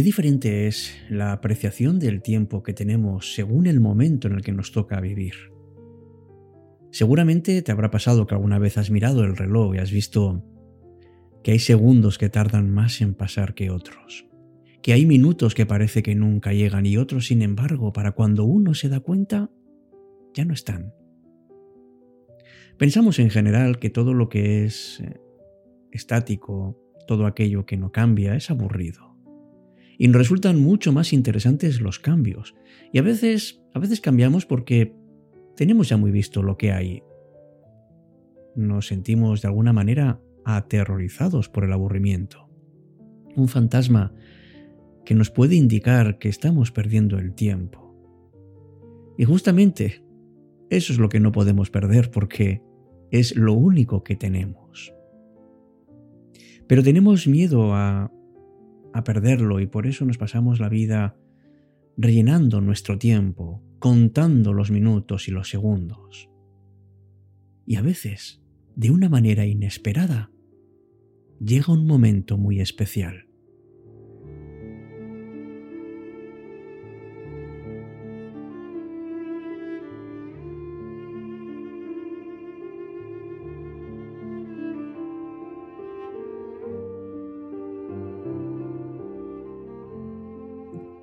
[0.00, 4.50] Qué diferente es la apreciación del tiempo que tenemos según el momento en el que
[4.50, 5.34] nos toca vivir.
[6.90, 10.42] Seguramente te habrá pasado que alguna vez has mirado el reloj y has visto
[11.44, 14.26] que hay segundos que tardan más en pasar que otros,
[14.82, 18.72] que hay minutos que parece que nunca llegan y otros, sin embargo, para cuando uno
[18.72, 19.50] se da cuenta,
[20.32, 20.94] ya no están.
[22.78, 25.20] Pensamos en general que todo lo que es eh,
[25.92, 29.09] estático, todo aquello que no cambia, es aburrido.
[30.00, 32.54] Y nos resultan mucho más interesantes los cambios.
[32.90, 34.96] Y a veces, a veces cambiamos porque
[35.56, 37.02] tenemos ya muy visto lo que hay.
[38.56, 42.48] Nos sentimos de alguna manera aterrorizados por el aburrimiento.
[43.36, 44.14] Un fantasma
[45.04, 47.94] que nos puede indicar que estamos perdiendo el tiempo.
[49.18, 50.02] Y justamente
[50.70, 52.62] eso es lo que no podemos perder porque
[53.10, 54.94] es lo único que tenemos.
[56.66, 58.10] Pero tenemos miedo a,
[58.92, 61.16] a perderlo y por eso nos pasamos la vida
[61.96, 66.28] rellenando nuestro tiempo, contando los minutos y los segundos.
[67.66, 68.42] Y a veces,
[68.74, 70.30] de una manera inesperada,
[71.38, 73.29] llega un momento muy especial.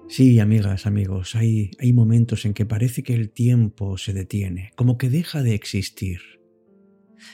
[0.10, 4.98] Sí, amigas, amigos, hay, hay momentos en que parece que el tiempo se detiene, como
[4.98, 6.22] que deja de existir.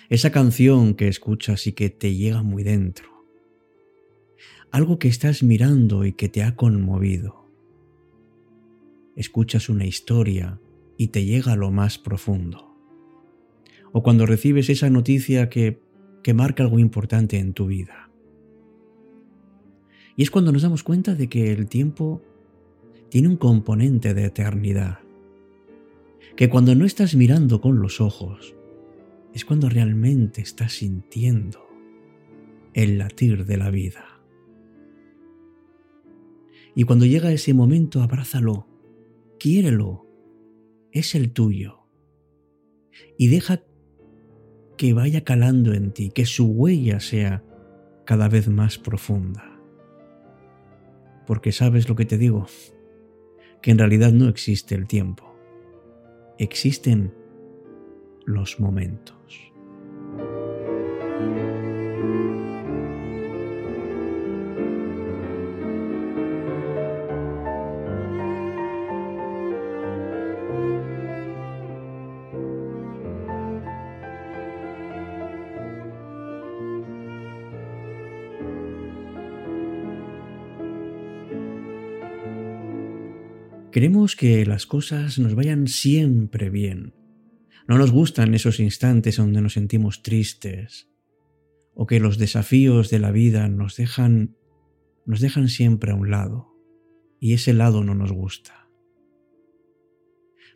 [0.09, 3.09] Esa canción que escuchas y que te llega muy dentro.
[4.71, 7.47] Algo que estás mirando y que te ha conmovido.
[9.15, 10.59] Escuchas una historia
[10.97, 12.75] y te llega a lo más profundo.
[13.91, 15.79] O cuando recibes esa noticia que,
[16.23, 18.09] que marca algo importante en tu vida.
[20.15, 22.23] Y es cuando nos damos cuenta de que el tiempo
[23.13, 24.97] tiene un componente de eternidad.
[26.35, 28.55] Que cuando no estás mirando con los ojos,
[29.35, 31.59] es cuando realmente estás sintiendo
[32.73, 34.19] el latir de la vida.
[36.73, 38.65] Y cuando llega ese momento, abrázalo,
[39.39, 40.07] quiérelo,
[40.91, 41.81] es el tuyo.
[43.15, 43.61] Y deja
[44.75, 47.43] que vaya calando en ti, que su huella sea
[48.05, 49.61] cada vez más profunda.
[51.27, 52.47] Porque sabes lo que te digo,
[53.63, 55.23] que en realidad no existe el tiempo,
[56.37, 57.13] existen
[58.25, 59.13] los momentos.
[83.73, 86.93] Queremos que las cosas nos vayan siempre bien.
[87.67, 90.91] No nos gustan esos instantes donde nos sentimos tristes
[91.73, 94.37] o que los desafíos de la vida nos dejan
[95.07, 96.55] nos dejan siempre a un lado
[97.19, 98.69] y ese lado no nos gusta.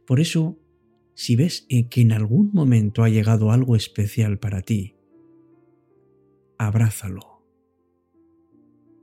[0.06, 0.60] Por eso,
[1.16, 4.96] si ves que en algún momento ha llegado algo especial para ti,
[6.60, 7.44] abrázalo,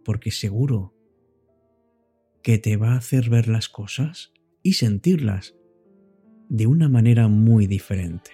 [0.05, 0.94] porque seguro
[2.45, 5.57] que te va a hacer ver las cosas y sentirlas
[6.51, 8.33] de una manera muy diferente.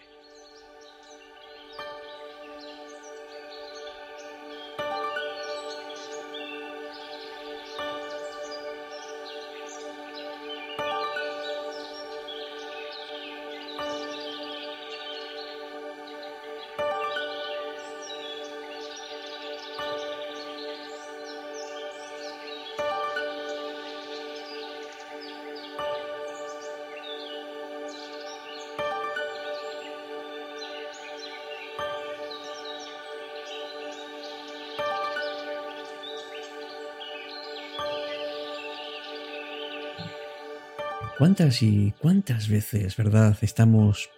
[41.20, 44.08] ¿Cuántas y cuántas veces, verdad, estamos,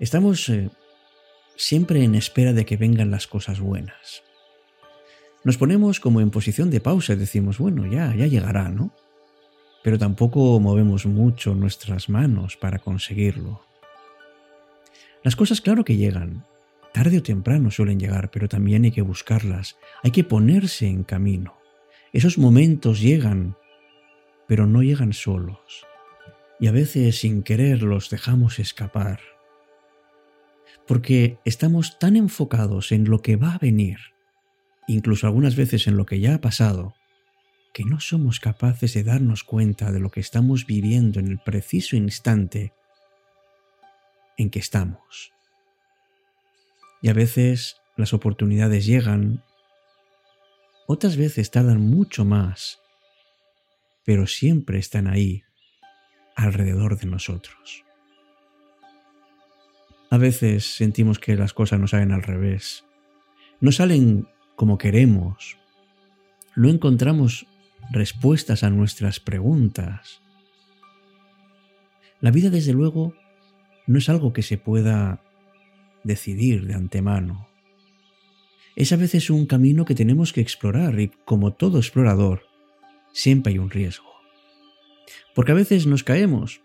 [0.00, 0.70] estamos eh,
[1.54, 4.22] siempre en espera de que vengan las cosas buenas?
[5.44, 8.90] Nos ponemos como en posición de pausa y decimos, bueno, ya, ya llegará, ¿no?
[9.82, 13.60] Pero tampoco movemos mucho nuestras manos para conseguirlo.
[15.22, 16.46] Las cosas claro que llegan,
[16.94, 21.58] tarde o temprano suelen llegar, pero también hay que buscarlas, hay que ponerse en camino.
[22.14, 23.58] Esos momentos llegan,
[24.48, 25.84] pero no llegan solos
[26.60, 29.20] y a veces sin querer los dejamos escapar.
[30.86, 33.98] Porque estamos tan enfocados en lo que va a venir,
[34.86, 36.94] incluso algunas veces en lo que ya ha pasado,
[37.72, 41.96] que no somos capaces de darnos cuenta de lo que estamos viviendo en el preciso
[41.96, 42.72] instante
[44.36, 45.32] en que estamos.
[47.02, 49.42] Y a veces las oportunidades llegan,
[50.86, 52.78] otras veces tardan mucho más,
[54.04, 55.42] pero siempre están ahí,
[56.34, 57.84] alrededor de nosotros.
[60.10, 62.84] A veces sentimos que las cosas no salen al revés,
[63.60, 65.58] no salen como queremos,
[66.56, 67.46] no encontramos
[67.90, 70.20] respuestas a nuestras preguntas.
[72.20, 73.14] La vida, desde luego,
[73.86, 75.22] no es algo que se pueda
[76.04, 77.48] decidir de antemano.
[78.76, 82.42] Es a veces un camino que tenemos que explorar y, como todo explorador,
[83.12, 84.13] siempre hay un riesgo.
[85.34, 86.62] Porque a veces nos caemos,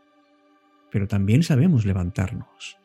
[0.91, 2.77] pero también sabemos levantarnos.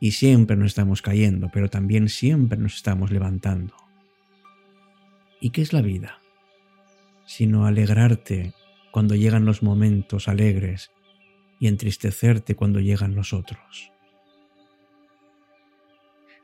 [0.00, 3.74] Y siempre nos estamos cayendo, pero también siempre nos estamos levantando.
[5.40, 6.20] ¿Y qué es la vida?
[7.24, 8.54] Sino alegrarte
[8.90, 10.90] cuando llegan los momentos alegres
[11.58, 13.92] y entristecerte cuando llegan los otros.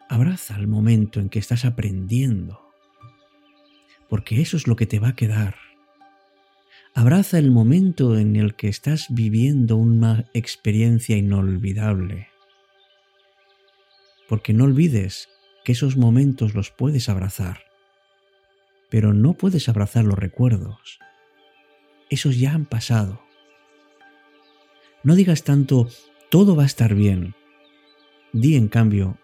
[0.08, 2.70] Abraza el momento en que estás aprendiendo,
[4.08, 5.56] porque eso es lo que te va a quedar.
[6.94, 12.28] Abraza el momento en el que estás viviendo una experiencia inolvidable,
[14.28, 15.30] porque no olvides
[15.64, 17.60] que esos momentos los puedes abrazar,
[18.90, 20.98] pero no puedes abrazar los recuerdos.
[22.10, 23.22] Esos ya han pasado.
[25.02, 25.88] No digas tanto,
[26.30, 27.34] todo va a estar bien.
[28.34, 29.16] Di en cambio,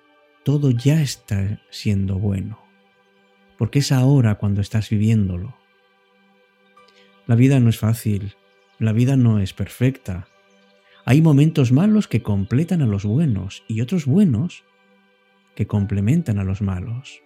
[0.42, 2.58] todo ya está siendo bueno,
[3.58, 5.57] porque es ahora cuando estás viviéndolo.
[7.28, 8.36] La vida no es fácil,
[8.78, 10.28] la vida no es perfecta.
[11.04, 14.64] Hay momentos malos que completan a los buenos y otros buenos
[15.54, 17.20] que complementan a los malos.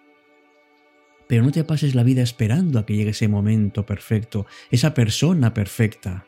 [1.29, 5.55] Pero no te pases la vida esperando a que llegue ese momento perfecto, esa persona
[5.55, 6.27] perfecta.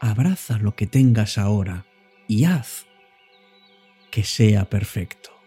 [0.00, 1.84] Abraza lo que tengas ahora
[2.26, 2.86] y haz
[4.10, 5.37] que sea perfecto.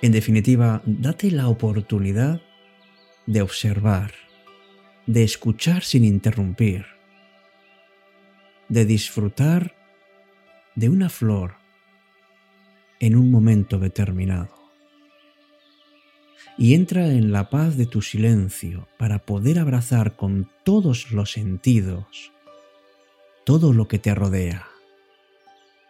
[0.00, 2.40] En definitiva, date la oportunidad
[3.26, 4.12] de observar,
[5.06, 6.86] de escuchar sin interrumpir,
[8.68, 9.74] de disfrutar
[10.76, 11.56] de una flor
[13.00, 14.56] en un momento determinado.
[16.56, 22.32] Y entra en la paz de tu silencio para poder abrazar con todos los sentidos
[23.48, 24.68] todo lo que te rodea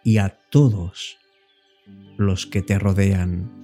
[0.01, 1.17] y a todos
[2.17, 3.58] los que te rodean.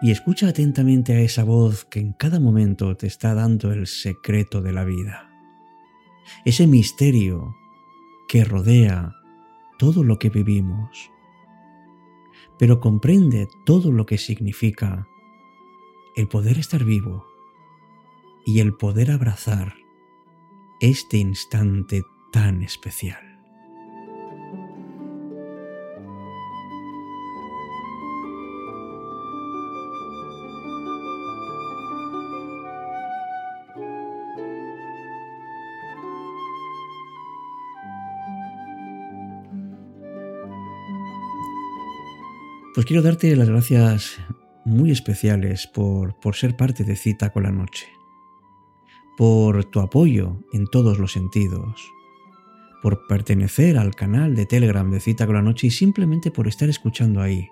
[0.00, 4.62] Y escucha atentamente a esa voz que en cada momento te está dando el secreto
[4.62, 5.30] de la vida.
[6.44, 7.54] Ese misterio
[8.28, 9.14] que rodea
[9.78, 11.10] todo lo que vivimos.
[12.58, 15.08] Pero comprende todo lo que significa
[16.16, 17.26] el poder estar vivo
[18.44, 19.74] y el poder abrazar
[20.80, 22.02] este instante
[22.32, 23.27] tan especial.
[42.78, 44.20] Pues quiero darte las gracias
[44.64, 47.88] muy especiales por, por ser parte de Cita con la Noche,
[49.16, 51.92] por tu apoyo en todos los sentidos,
[52.80, 56.68] por pertenecer al canal de Telegram de Cita con la Noche y simplemente por estar
[56.68, 57.48] escuchando ahí,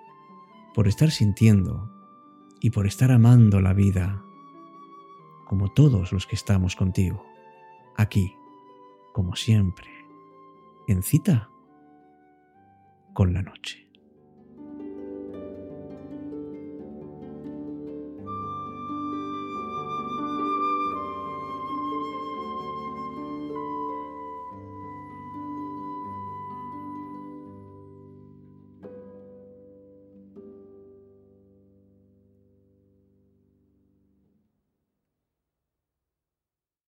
[0.73, 1.91] por estar sintiendo
[2.61, 4.23] y por estar amando la vida,
[5.45, 7.25] como todos los que estamos contigo,
[7.97, 8.33] aquí,
[9.11, 9.89] como siempre,
[10.87, 11.49] en Cita
[13.13, 13.86] con la Noche.